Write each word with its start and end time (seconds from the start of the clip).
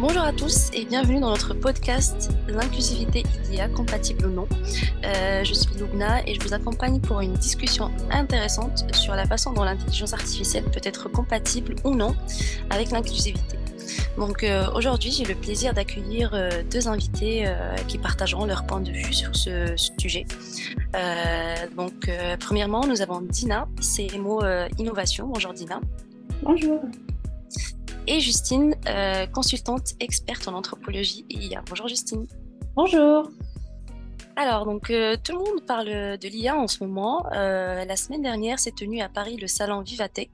Bonjour 0.00 0.22
à 0.22 0.32
tous 0.32 0.70
et 0.74 0.84
bienvenue 0.84 1.18
dans 1.18 1.30
notre 1.30 1.54
podcast 1.54 2.30
L'inclusivité 2.46 3.24
IA 3.50 3.68
compatible 3.68 4.26
ou 4.26 4.30
non. 4.30 4.46
Euh, 5.04 5.42
je 5.42 5.52
suis 5.52 5.74
Lugna 5.74 6.24
et 6.24 6.34
je 6.34 6.40
vous 6.40 6.54
accompagne 6.54 7.00
pour 7.00 7.20
une 7.20 7.32
discussion 7.32 7.90
intéressante 8.12 8.84
sur 8.94 9.16
la 9.16 9.26
façon 9.26 9.52
dont 9.52 9.64
l'intelligence 9.64 10.12
artificielle 10.12 10.62
peut 10.66 10.80
être 10.84 11.08
compatible 11.08 11.74
ou 11.82 11.96
non 11.96 12.14
avec 12.70 12.92
l'inclusivité. 12.92 13.58
Donc 14.16 14.44
euh, 14.44 14.70
aujourd'hui, 14.72 15.10
j'ai 15.10 15.24
le 15.24 15.34
plaisir 15.34 15.74
d'accueillir 15.74 16.30
euh, 16.32 16.62
deux 16.70 16.86
invités 16.86 17.52
qui 17.88 17.98
partageront 17.98 18.46
leur 18.46 18.66
point 18.66 18.80
de 18.80 18.92
vue 18.92 19.12
sur 19.12 19.34
ce, 19.34 19.74
sujet. 19.98 20.26
donc 21.76 22.08
premièrement, 22.38 22.86
nous 22.86 23.02
avons 23.02 23.20
Dina, 23.20 23.66
CMO 23.80 24.42
Innovation. 24.78 25.26
Bonjour 25.26 25.52
Dina. 25.52 25.80
Bonjour 26.42 26.82
et 28.08 28.20
Justine, 28.20 28.74
euh, 28.86 29.26
consultante 29.26 29.92
experte 30.00 30.48
en 30.48 30.54
anthropologie 30.54 31.26
et 31.28 31.34
IA. 31.34 31.62
Bonjour 31.68 31.88
Justine. 31.88 32.26
Bonjour. 32.74 33.30
Alors, 34.34 34.64
donc, 34.64 34.88
euh, 34.88 35.16
tout 35.22 35.32
le 35.32 35.38
monde 35.38 35.66
parle 35.66 36.16
de 36.16 36.28
l'IA 36.28 36.56
en 36.56 36.68
ce 36.68 36.82
moment. 36.82 37.26
Euh, 37.32 37.84
la 37.84 37.96
semaine 37.96 38.22
dernière 38.22 38.58
s'est 38.60 38.72
tenu 38.72 39.02
à 39.02 39.10
Paris 39.10 39.36
le 39.36 39.46
salon 39.46 39.82
Vivatech 39.82 40.30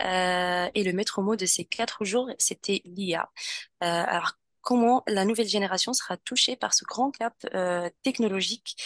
et 0.00 0.82
le 0.82 0.92
maître 0.92 1.22
mot 1.22 1.36
de 1.36 1.46
ces 1.46 1.64
quatre 1.64 2.04
jours, 2.04 2.28
c'était 2.36 2.82
l'IA. 2.84 3.30
alors, 3.80 4.32
comment 4.60 5.04
la 5.06 5.24
nouvelle 5.24 5.46
génération 5.46 5.92
sera 5.92 6.16
touchée 6.16 6.56
par 6.56 6.74
ce 6.74 6.84
grand 6.84 7.12
cap 7.12 7.34
technologique 8.02 8.76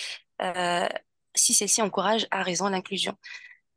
si 1.34 1.54
celle-ci 1.54 1.80
encourage 1.80 2.26
à 2.30 2.42
raison 2.42 2.68
l'inclusion? 2.68 3.16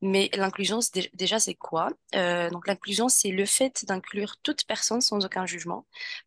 Mais 0.01 0.29
l'inclusion, 0.35 0.79
déjà, 1.13 1.39
c'est 1.39 1.53
quoi? 1.53 1.89
Euh, 2.15 2.49
Donc, 2.49 2.67
l'inclusion, 2.67 3.07
c'est 3.09 3.29
le 3.31 3.45
fait 3.45 3.85
d'inclure 3.85 4.37
toute 4.43 4.65
personne 4.65 5.01
sans 5.01 5.23
aucun 5.25 5.45
jugement, 5.45 5.85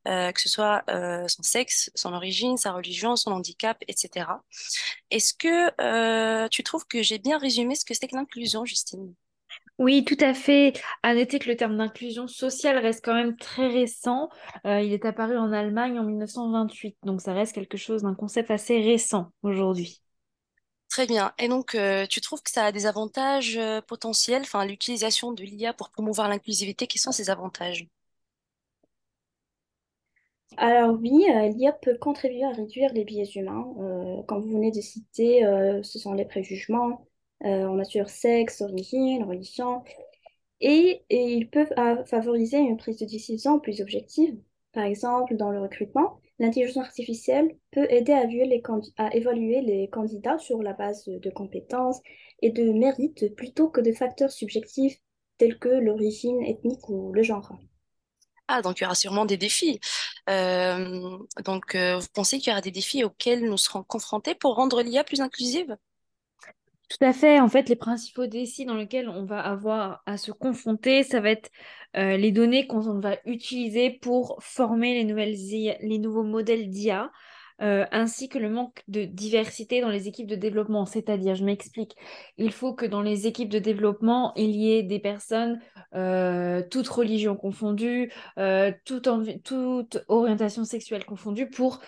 euh, 0.08 0.32
que 0.32 0.40
ce 0.40 0.48
soit 0.48 0.84
euh, 0.90 1.26
son 1.28 1.42
sexe, 1.42 1.90
son 1.94 2.12
origine, 2.12 2.56
sa 2.56 2.72
religion, 2.72 3.16
son 3.16 3.32
handicap, 3.32 3.76
etc. 3.88 4.44
Est-ce 5.10 5.34
que 5.34 6.48
tu 6.48 6.62
trouves 6.62 6.86
que 6.86 7.02
j'ai 7.02 7.18
bien 7.18 7.38
résumé 7.38 7.74
ce 7.74 7.84
que 7.84 7.94
c'est 7.94 8.08
que 8.08 8.16
l'inclusion, 8.16 8.64
Justine? 8.64 9.14
Oui, 9.78 10.04
tout 10.04 10.16
à 10.20 10.34
fait. 10.34 10.72
À 11.02 11.14
noter 11.14 11.38
que 11.38 11.48
le 11.48 11.56
terme 11.56 11.76
d'inclusion 11.76 12.28
sociale 12.28 12.78
reste 12.78 13.04
quand 13.04 13.14
même 13.14 13.36
très 13.36 13.66
récent. 13.68 14.28
il 14.64 14.92
est 14.92 15.04
apparu 15.04 15.36
en 15.36 15.52
Allemagne 15.52 15.98
en 15.98 16.04
1928, 16.04 16.96
donc 17.04 17.20
ça 17.20 17.32
reste 17.34 17.54
quelque 17.54 17.76
chose 17.76 18.02
d'un 18.02 18.14
concept 18.14 18.50
assez 18.50 18.80
récent 18.80 19.32
aujourd'hui. 19.42 20.03
Très 20.94 21.08
bien. 21.08 21.32
Et 21.40 21.48
donc, 21.48 21.74
euh, 21.74 22.06
tu 22.06 22.20
trouves 22.20 22.40
que 22.40 22.52
ça 22.52 22.66
a 22.66 22.70
des 22.70 22.86
avantages 22.86 23.56
euh, 23.56 23.80
potentiels, 23.80 24.42
enfin, 24.42 24.64
l'utilisation 24.64 25.32
de 25.32 25.42
l'IA 25.42 25.72
pour 25.72 25.90
promouvoir 25.90 26.28
l'inclusivité, 26.28 26.86
quels 26.86 27.00
sont 27.00 27.10
ces 27.10 27.30
avantages? 27.30 27.88
Alors 30.56 30.96
oui, 31.00 31.26
euh, 31.34 31.48
l'IA 31.48 31.72
peut 31.72 31.98
contribuer 31.98 32.44
à 32.44 32.50
réduire 32.52 32.92
les 32.92 33.04
biais 33.04 33.24
humains. 33.34 33.74
comme 34.28 34.40
vous 34.42 34.52
venez 34.52 34.70
de 34.70 34.80
citer, 34.80 35.42
ce 35.82 35.98
sont 35.98 36.12
les 36.12 36.24
préjugements 36.26 37.04
en 37.40 37.74
nature 37.74 38.08
sexe, 38.08 38.60
origine, 38.60 39.24
religion. 39.24 39.82
Et 40.60 41.04
ils 41.10 41.50
peuvent 41.50 41.74
favoriser 42.06 42.58
une 42.58 42.76
prise 42.76 42.98
de 42.98 43.06
décision 43.06 43.60
plus 43.60 43.80
objective. 43.80 44.38
Par 44.72 44.84
exemple, 44.84 45.36
dans 45.36 45.50
le 45.50 45.60
recrutement, 45.60 46.20
L'intelligence 46.38 46.84
artificielle 46.84 47.56
peut 47.70 47.86
aider 47.90 48.12
à, 48.12 49.14
évaluer 49.14 49.60
les 49.60 49.88
candidats 49.88 50.38
sur 50.38 50.62
la 50.62 50.72
base 50.72 51.04
de 51.06 51.30
compétences 51.30 52.00
et 52.42 52.50
de 52.50 52.72
mérites 52.72 53.34
plutôt 53.36 53.68
que 53.68 53.80
de 53.80 53.92
facteurs 53.92 54.32
subjectifs 54.32 54.98
tels 55.38 55.58
que 55.58 55.68
l'origine 55.68 56.42
ethnique 56.42 56.88
ou 56.88 57.12
le 57.12 57.22
genre. 57.22 57.56
Ah, 58.48 58.62
donc 58.62 58.80
il 58.80 58.82
y 58.82 58.86
aura 58.86 58.94
sûrement 58.94 59.24
des 59.24 59.36
défis. 59.36 59.80
Euh, 60.28 61.18
donc, 61.44 61.74
euh, 61.74 61.98
vous 61.98 62.08
pensez 62.12 62.38
qu'il 62.38 62.48
y 62.48 62.52
aura 62.52 62.60
des 62.60 62.70
défis 62.70 63.04
auxquels 63.04 63.48
nous 63.48 63.56
serons 63.56 63.82
confrontés 63.82 64.34
pour 64.34 64.56
rendre 64.56 64.82
l'IA 64.82 65.04
plus 65.04 65.20
inclusive? 65.20 65.76
Tout 66.88 67.04
à 67.04 67.12
fait. 67.12 67.40
En 67.40 67.48
fait, 67.48 67.68
les 67.68 67.76
principaux 67.76 68.26
défis 68.26 68.66
dans 68.66 68.76
lesquels 68.76 69.08
on 69.08 69.24
va 69.24 69.40
avoir 69.40 70.02
à 70.06 70.16
se 70.16 70.30
confronter, 70.32 71.02
ça 71.02 71.20
va 71.20 71.30
être 71.30 71.50
euh, 71.96 72.16
les 72.16 72.30
données 72.30 72.66
qu'on 72.66 73.00
va 73.00 73.16
utiliser 73.24 73.90
pour 73.90 74.38
former 74.42 74.94
les, 74.94 75.04
nouvelles 75.04 75.34
les 75.80 75.98
nouveaux 75.98 76.22
modèles 76.24 76.68
d'IA. 76.68 77.10
Euh, 77.62 77.86
ainsi 77.92 78.28
que 78.28 78.38
le 78.38 78.50
manque 78.50 78.82
de 78.88 79.04
diversité 79.04 79.80
dans 79.80 79.88
les 79.88 80.08
équipes 80.08 80.26
de 80.26 80.34
développement. 80.34 80.86
C'est-à-dire, 80.86 81.36
je 81.36 81.44
m'explique, 81.44 81.94
il 82.36 82.50
faut 82.50 82.74
que 82.74 82.84
dans 82.84 83.00
les 83.00 83.28
équipes 83.28 83.48
de 83.48 83.60
développement, 83.60 84.32
il 84.34 84.50
y 84.50 84.72
ait 84.72 84.82
des 84.82 84.98
personnes, 84.98 85.60
euh, 85.94 86.62
toutes 86.68 86.88
religions 86.88 87.36
confondues, 87.36 88.12
toute, 88.84 89.08
toute, 89.44 90.04
orientation 90.08 90.64
sexuelle 90.64 91.04
confondue, 91.04 91.48
pour 91.48 91.80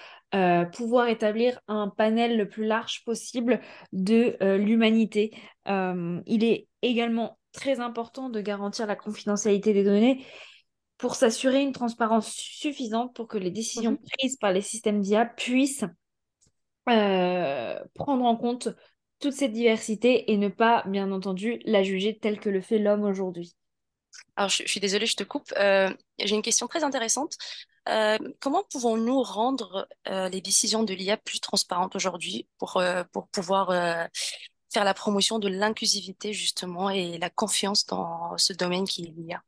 pouvoir 0.72 1.08
établir 1.08 1.60
un 1.66 1.88
panel 1.88 2.36
le 2.36 2.48
plus 2.48 2.66
large 2.66 3.04
possible 3.04 3.60
de 3.92 4.36
l'humanité. 4.56 5.32
il 5.66 6.44
est 6.44 6.68
également 6.82 7.38
très 7.52 7.80
important 7.80 8.28
de 8.28 8.40
garantir 8.40 8.86
la 8.86 8.96
confidentialité 8.96 9.72
des 9.72 9.82
données 9.82 10.24
pour 10.98 11.14
s'assurer 11.14 11.62
une 11.62 11.72
transparence 11.72 12.32
suffisante 12.32 13.14
pour 13.14 13.28
que 13.28 13.38
les 13.38 13.50
décisions 13.50 13.92
mhm. 13.92 14.08
prises 14.12 14.36
par 14.36 14.52
les 14.52 14.62
systèmes 14.62 15.00
d'IA 15.00 15.26
puissent 15.26 15.84
euh, 16.88 17.78
prendre 17.94 18.24
en 18.24 18.36
compte 18.36 18.68
toute 19.18 19.32
cette 19.32 19.52
diversité 19.52 20.30
et 20.30 20.36
ne 20.36 20.48
pas, 20.48 20.84
bien 20.86 21.10
entendu, 21.10 21.60
la 21.64 21.82
juger 21.82 22.18
telle 22.18 22.38
que 22.38 22.50
le 22.50 22.60
fait 22.60 22.78
l'homme 22.78 23.04
aujourd'hui. 23.04 23.54
Alors, 24.36 24.48
je, 24.48 24.66
suis 24.66 24.80
désolée, 24.80 25.06
je 25.06 25.16
te 25.16 25.24
coupe. 25.24 25.52
Euh, 25.58 25.90
j'ai 26.18 26.34
une 26.34 26.42
question 26.42 26.66
très 26.66 26.84
intéressante. 26.84 27.36
Euh, 27.88 28.18
comment 28.40 28.64
pouvons-nous 28.70 29.22
rendre 29.22 29.88
les 30.06 30.40
décisions 30.40 30.82
de 30.82 30.92
l'IA 30.92 31.16
plus 31.16 31.40
transparentes 31.40 31.96
aujourd'hui 31.96 32.46
pour, 32.58 32.82
pour 33.12 33.28
pouvoir 33.28 33.70
faire 34.72 34.84
la 34.84 34.94
promotion 34.94 35.38
de 35.38 35.48
l'inclusivité 35.48 36.32
justement 36.32 36.90
et 36.90 37.18
la 37.18 37.30
confiance 37.30 37.86
dans 37.86 38.36
ce 38.36 38.52
domaine 38.52 38.84
qui 38.84 39.04
est 39.04 39.12
l'IA. 39.16 39.42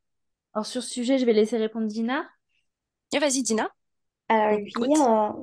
Alors 0.58 0.66
sur 0.66 0.82
ce 0.82 0.90
sujet, 0.90 1.18
je 1.18 1.24
vais 1.24 1.34
laisser 1.34 1.56
répondre 1.56 1.86
Dina. 1.86 2.28
vas-y 3.12 3.44
Dina. 3.44 3.70
Alors 4.26 4.58
l'IA, 4.58 5.36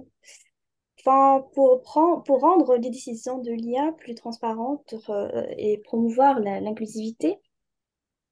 enfin, 0.99 1.45
pour, 1.53 1.81
prendre, 1.83 2.21
pour 2.23 2.41
rendre 2.41 2.75
les 2.75 2.89
décisions 2.89 3.37
de 3.37 3.49
l'IA 3.49 3.93
plus 3.93 4.13
transparentes 4.13 4.93
euh, 5.07 5.45
et 5.57 5.77
promouvoir 5.77 6.41
l'inclusivité, 6.41 7.37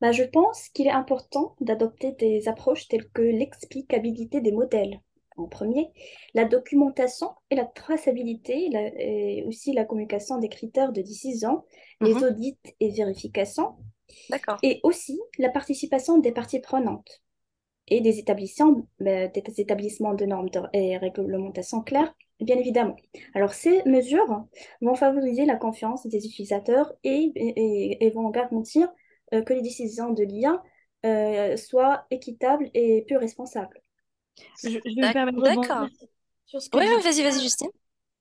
bah, 0.02 0.12
je 0.12 0.24
pense 0.24 0.68
qu'il 0.74 0.88
est 0.88 0.92
important 0.92 1.56
d'adopter 1.62 2.12
des 2.20 2.50
approches 2.50 2.90
telles 2.90 3.10
que 3.12 3.22
l'explicabilité 3.22 4.42
des 4.42 4.52
modèles 4.52 5.00
en 5.38 5.48
premier, 5.48 5.90
la 6.34 6.44
documentation 6.44 7.30
et 7.50 7.56
la 7.56 7.66
traçabilité, 7.66 8.70
et 8.98 9.46
aussi 9.46 9.72
la 9.72 9.86
communication 9.86 10.38
des 10.38 10.50
critères 10.50 10.92
de 10.92 11.02
décision, 11.02 11.64
les 12.02 12.14
mhm. 12.14 12.24
audits 12.24 12.60
et 12.82 12.90
vérifications, 12.90 13.78
et 14.62 14.80
aussi 14.84 15.20
la 15.38 15.50
participation 15.50 16.18
des 16.18 16.32
parties 16.32 16.60
prenantes 16.60 17.22
et 17.88 18.02
des 18.02 18.20
établissements, 18.20 18.88
bah, 19.00 19.28
des 19.28 19.44
établissements 19.58 20.14
de 20.14 20.26
normes 20.26 20.50
et 20.74 20.98
réglementations 20.98 21.82
claires, 21.82 22.16
bien 22.40 22.58
évidemment. 22.58 22.96
Alors, 23.34 23.54
ces 23.54 23.84
mesures 23.86 24.46
vont 24.82 24.96
favoriser 24.96 25.46
la 25.46 25.56
confiance 25.56 26.08
des 26.08 26.26
utilisateurs 26.26 26.94
et, 27.04 27.32
et, 27.36 28.10
vont 28.12 28.30
garantir 28.30 28.90
euh, 29.34 29.42
que 29.42 29.54
les 29.54 29.62
décisions 29.62 30.12
de 30.12 30.24
l'IA 30.24 30.64
euh, 31.06 31.58
soient 31.58 32.06
équitables 32.10 32.70
et 32.74 33.04
plus 33.06 33.18
responsables. 33.18 33.82
Je, 34.64 34.70
je 34.70 34.76
me 34.76 35.14
permettre 35.14 35.38
de 35.38 35.44
D'accord. 35.44 35.88
sur 36.46 36.62
ce 36.62 36.70
que 36.70 36.78
Oui, 36.78 36.86
vas-y, 37.04 37.24
vas-y, 37.24 37.42
Justine. 37.42 37.70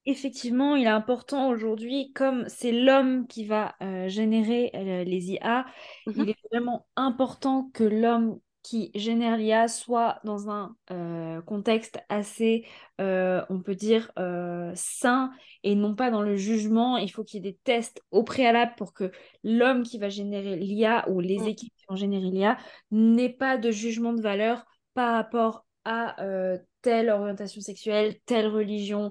Effectivement, 0.04 0.74
il 0.74 0.84
est 0.84 0.88
important 0.88 1.48
aujourd'hui, 1.48 2.12
comme 2.12 2.48
c'est 2.48 2.72
l'homme 2.72 3.28
qui 3.28 3.44
va 3.44 3.76
euh, 3.82 4.08
générer 4.08 4.72
euh, 4.74 5.04
les 5.04 5.30
IA, 5.30 5.64
il 6.06 6.22
mhm. 6.22 6.28
est 6.30 6.36
vraiment 6.50 6.86
important 6.96 7.70
que 7.72 7.84
l'homme 7.84 8.40
qui 8.64 8.90
génère 8.96 9.36
l'IA 9.36 9.68
soit 9.68 10.20
dans 10.24 10.48
un 10.50 10.76
euh, 10.90 11.40
contexte 11.42 11.98
assez, 12.08 12.64
on 12.98 13.60
peut 13.64 13.74
dire, 13.74 14.12
sain 14.74 15.32
et 15.64 15.74
non 15.74 15.96
pas 15.96 16.12
dans 16.12 16.22
le 16.22 16.36
jugement. 16.36 16.96
Il 16.96 17.10
faut 17.10 17.24
qu'il 17.24 17.44
y 17.44 17.48
ait 17.48 17.52
des 17.52 17.58
tests 17.64 18.00
au 18.12 18.22
préalable 18.22 18.74
pour 18.76 18.92
que 18.92 19.10
l'homme 19.42 19.82
qui 19.82 19.98
va 19.98 20.08
générer 20.08 20.54
l'IA 20.54 21.08
ou 21.10 21.18
les 21.18 21.40
mm. 21.40 21.46
équipes 21.48 21.72
qui 21.76 21.84
vont 21.88 21.96
générer 21.96 22.30
l'IA 22.30 22.56
n'aient 22.92 23.32
pas 23.32 23.56
de 23.56 23.72
jugement 23.72 24.12
de 24.12 24.22
valeur 24.22 24.64
par 24.94 25.14
rapport 25.14 25.66
à 25.84 26.14
telle 26.82 27.10
orientation 27.10 27.60
sexuelle, 27.60 28.16
telle 28.26 28.46
religion, 28.46 29.10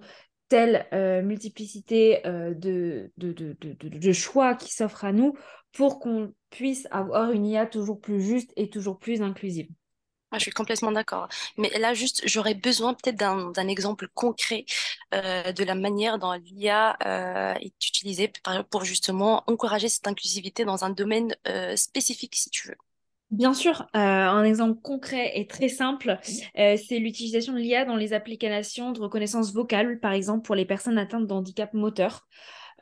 telle 0.51 0.85
euh, 0.91 1.21
multiplicité 1.21 2.27
euh, 2.27 2.53
de, 2.53 3.09
de, 3.15 3.31
de, 3.61 4.11
choix 4.11 4.53
qui 4.53 4.73
s'offrent 4.73 5.05
à 5.05 5.13
nous 5.13 5.33
pour 5.71 6.01
qu'on 6.01 6.33
puisse 6.49 6.89
avoir 6.91 7.31
une 7.31 7.45
IA 7.45 7.65
toujours 7.65 8.01
plus 8.01 8.21
juste 8.21 8.51
et 8.57 8.69
toujours 8.69 8.99
plus 8.99 9.21
inclusive. 9.21 9.69
Ah, 10.29 10.39
je 10.39 10.43
suis 10.43 10.51
complètement 10.51 10.91
d'accord. 10.91 11.29
Mais 11.57 11.69
là, 11.79 11.93
juste, 11.93 12.23
j'aurais 12.25 12.53
besoin 12.53 12.93
peut-être 12.93 13.15
d'un 13.15 13.67
exemple 13.69 14.09
concret 14.13 14.65
de 15.13 15.63
la 15.63 15.75
manière 15.75 16.19
dont 16.19 16.33
l'IA 16.33 16.97
est 17.59 17.87
utilisée 17.87 18.31
pour 18.69 18.85
justement 18.85 19.43
encourager 19.47 19.89
cette 19.89 20.07
inclusivité 20.07 20.63
dans 20.63 20.85
un 20.85 20.89
domaine 20.89 21.35
spécifique, 21.75 22.35
si 22.35 22.49
tu 22.49 22.69
veux. 22.69 22.77
Bien 23.31 23.53
sûr, 23.53 23.83
euh, 23.95 23.99
un 23.99 24.43
exemple 24.43 24.81
concret 24.81 25.31
et 25.39 25.47
très 25.47 25.69
simple, 25.69 26.19
euh, 26.59 26.75
c'est 26.75 26.99
l'utilisation 26.99 27.53
de 27.53 27.59
l'IA 27.59 27.85
dans 27.85 27.95
les 27.95 28.11
applications 28.11 28.91
de 28.91 28.99
reconnaissance 28.99 29.53
vocale, 29.53 30.01
par 30.01 30.11
exemple 30.11 30.45
pour 30.45 30.53
les 30.55 30.65
personnes 30.65 30.97
atteintes 30.97 31.27
de 31.27 31.33
handicap 31.33 31.73
moteur. 31.73 32.27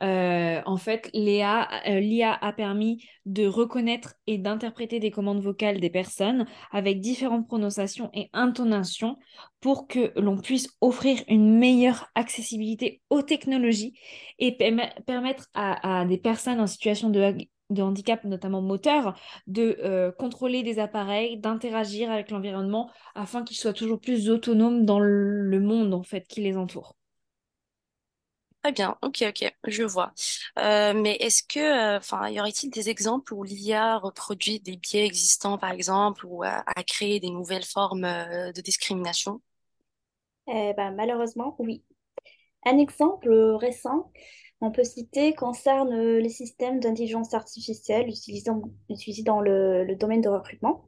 Euh, 0.02 0.60
en 0.66 0.76
fait, 0.76 1.08
l'IA, 1.14 1.68
l'IA 2.00 2.32
a 2.32 2.52
permis 2.52 3.04
de 3.26 3.46
reconnaître 3.46 4.14
et 4.26 4.38
d'interpréter 4.38 4.98
des 4.98 5.12
commandes 5.12 5.40
vocales 5.40 5.78
des 5.78 5.90
personnes 5.90 6.46
avec 6.72 7.00
différentes 7.00 7.46
prononciations 7.46 8.10
et 8.12 8.28
intonations 8.32 9.18
pour 9.60 9.86
que 9.86 10.10
l'on 10.18 10.36
puisse 10.38 10.68
offrir 10.80 11.22
une 11.28 11.58
meilleure 11.58 12.08
accessibilité 12.16 13.02
aux 13.10 13.22
technologies 13.22 13.94
et 14.40 14.56
permettre 15.06 15.48
à, 15.54 16.00
à 16.00 16.04
des 16.06 16.18
personnes 16.18 16.60
en 16.60 16.66
situation 16.66 17.10
de 17.10 17.20
de 17.70 17.82
handicap, 17.82 18.24
notamment 18.24 18.60
moteur, 18.62 19.18
de 19.46 19.78
euh, 19.84 20.12
contrôler 20.12 20.62
des 20.62 20.78
appareils, 20.78 21.38
d'interagir 21.38 22.10
avec 22.10 22.30
l'environnement 22.30 22.90
afin 23.14 23.42
qu'ils 23.44 23.56
soient 23.56 23.72
toujours 23.72 24.00
plus 24.00 24.30
autonomes 24.30 24.84
dans 24.86 25.00
le 25.00 25.60
monde 25.60 25.94
en 25.94 26.02
fait 26.02 26.26
qui 26.26 26.40
les 26.42 26.56
entoure. 26.56 26.96
Très 28.62 28.72
bien, 28.72 28.98
ok, 29.00 29.24
ok, 29.28 29.54
je 29.68 29.82
vois. 29.84 30.12
Euh, 30.58 30.92
mais 30.94 31.16
est-ce 31.20 31.42
que, 31.42 31.58
euh, 31.60 31.96
enfin, 31.96 32.28
y 32.28 32.38
aurait-il 32.40 32.68
des 32.70 32.90
exemples 32.90 33.32
où 33.32 33.42
l'IA 33.42 33.96
reproduit 33.98 34.60
des 34.60 34.76
biais 34.76 35.06
existants, 35.06 35.56
par 35.56 35.70
exemple, 35.70 36.26
ou 36.26 36.42
a, 36.42 36.62
a 36.66 36.82
créé 36.84 37.20
des 37.20 37.30
nouvelles 37.30 37.64
formes 37.64 38.02
de 38.02 38.60
discrimination? 38.60 39.40
Eh 40.48 40.74
ben, 40.76 40.92
malheureusement, 40.94 41.54
oui. 41.58 41.82
Un 42.66 42.78
exemple 42.78 43.30
récent, 43.60 44.12
on 44.60 44.70
peut 44.70 44.84
citer, 44.84 45.34
concerne 45.34 45.94
les 46.18 46.28
systèmes 46.28 46.80
d'intelligence 46.80 47.34
artificielle 47.34 48.08
utilisés, 48.08 49.22
dans 49.24 49.40
le, 49.40 49.84
le 49.84 49.96
domaine 49.96 50.20
de 50.20 50.28
recrutement. 50.28 50.84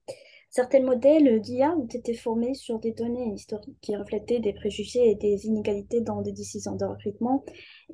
Certains 0.51 0.83
modèles 0.83 1.41
d'IA 1.41 1.75
ont 1.75 1.87
été 1.87 2.13
formés 2.13 2.53
sur 2.53 2.79
des 2.79 2.93
données 2.93 3.33
historiques 3.33 3.79
qui 3.81 3.97
reflétaient 3.97 4.39
des 4.39 4.53
préjugés 4.53 5.11
et 5.11 5.15
des 5.15 5.47
inégalités 5.47 6.03
dans 6.03 6.21
des 6.21 6.33
décisions 6.33 6.77
de 6.77 6.85
recrutement. 6.85 7.43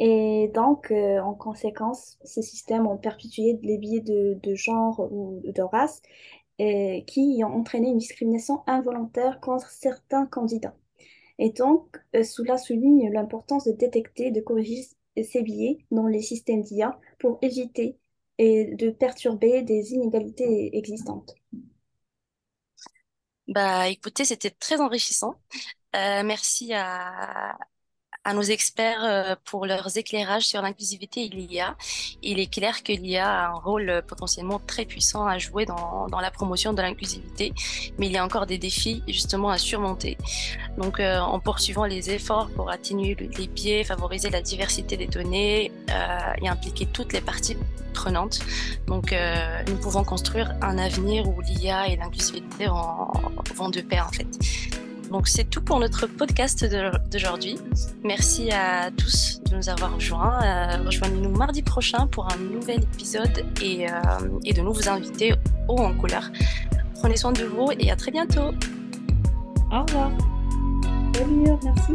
Et 0.01 0.51
donc, 0.53 0.91
euh, 0.91 1.21
en 1.21 1.35
conséquence, 1.35 2.19
ces 2.25 2.43
systèmes 2.43 2.89
ont 2.89 2.97
perpétué 2.97 3.61
les 3.63 3.79
biais 3.79 4.01
de, 4.01 4.37
de 4.43 4.55
genre 4.57 5.07
ou 5.13 5.41
de 5.45 5.63
race 5.63 6.03
et 6.59 7.05
qui 7.07 7.41
ont 7.45 7.55
entraîné 7.55 7.91
une 7.91 7.99
discrimination 7.99 8.63
involontaire 8.67 9.39
contre 9.39 9.71
certains 9.71 10.27
candidats. 10.27 10.75
Et 11.39 11.51
donc, 11.51 11.97
euh, 12.17 12.25
cela 12.25 12.59
souligne 12.59 13.13
l'importance 13.13 13.67
de 13.67 13.73
détecter 13.73 14.27
et 14.27 14.31
de 14.33 14.41
corriger 14.41 14.83
biais 15.43 15.79
dans 15.91 16.07
les 16.07 16.23
systèmes 16.23 16.63
d'IA 16.63 16.99
pour 17.19 17.39
éviter 17.43 17.97
et 18.39 18.75
de 18.75 18.91
perturber 18.91 19.63
des 19.63 19.93
inégalités 19.93 20.77
existantes. 20.77 21.35
Bah, 23.49 23.89
écoutez, 23.89 24.25
c'était 24.25 24.51
très 24.51 24.81
enrichissant. 24.81 25.35
Euh, 25.97 26.23
merci 26.23 26.73
à, 26.75 27.57
à 28.25 28.35
nos 28.35 28.43
experts 28.43 29.05
euh, 29.05 29.35
pour 29.45 29.65
leurs 29.65 29.97
éclairages 29.97 30.45
sur 30.45 30.61
l'inclusivité 30.61 31.25
et 31.25 31.29
l'IA. 31.29 31.77
Il 32.23 32.39
est 32.41 32.53
clair 32.53 32.83
que 32.83 32.93
l'IA 32.93 33.27
a 33.27 33.49
un 33.49 33.59
rôle 33.59 33.89
euh, 33.89 34.03
potentiellement 34.03 34.61
très 34.67 34.85
puissant 34.85 35.27
à 35.27 35.39
jouer 35.39 35.65
dans, 35.65 36.07
la 36.21 36.31
promotion 36.31 36.73
de 36.73 36.83
l'inclusivité, 36.83 37.55
mais 37.97 38.07
il 38.07 38.13
y 38.13 38.17
a 38.17 38.25
encore 38.25 38.47
des 38.47 38.59
défis 38.59 39.03
justement 39.09 39.51
à 39.51 39.59
surmonter. 39.59 40.19
Donc 40.77 41.01
euh, 41.01 41.19
en 41.19 41.39
poursuivant 41.39 41.85
les 41.85 42.11
efforts 42.11 42.51
pour 42.51 42.71
atténuer 42.71 43.15
les 43.15 43.47
biais, 43.47 43.85
favoriser 43.85 44.31
la 44.31 44.43
diversité 44.43 44.97
des 44.97 45.07
données 45.07 45.73
et 46.43 46.49
impliquer 46.49 46.87
toutes 46.87 47.13
les 47.13 47.21
parties 47.21 47.57
prenantes, 47.95 48.41
donc 48.87 49.15
nous 49.67 49.77
pouvons 49.77 50.05
construire 50.05 50.55
un 50.61 50.77
avenir 50.79 51.29
où 51.29 51.41
l'IA 51.41 51.89
et 51.89 51.97
l'inclusivité 51.97 52.67
vont 52.67 53.71
de 53.71 53.81
pair 53.81 54.07
en 54.09 54.13
fait. 54.13 54.78
Donc 55.11 55.29
c'est 55.29 55.45
tout 55.45 55.63
pour 55.63 55.81
notre 55.81 56.07
podcast 56.07 56.65
d'aujourd'hui. 57.11 57.59
Merci 58.05 58.51
à 58.51 58.91
tous 58.91 59.41
de 59.51 59.57
nous 59.57 59.69
avoir 59.69 59.95
rejoints. 59.95 60.43
Euh, 60.45 60.83
Rejoignez-nous 60.85 61.31
mardi 61.31 61.63
prochain 61.63 62.07
pour 62.07 62.29
un 62.33 62.37
nouvel 62.37 62.83
épisode 62.83 63.45
et, 63.63 63.89
euh, 63.89 63.93
et 64.45 64.53
de 64.53 64.61
nouveaux 64.61 64.89
invités 64.89 65.35
haut 65.69 65.79
en 65.79 65.95
couleur. 65.95 66.31
Prenez 66.95 67.17
soin 67.17 67.33
de 67.33 67.45
vous 67.45 67.71
et 67.79 67.91
à 67.91 67.97
très 67.97 68.11
bientôt. 68.11 68.53
Au 69.71 69.83
revoir. 69.83 70.11
Salut, 71.15 71.59
merci. 71.63 71.93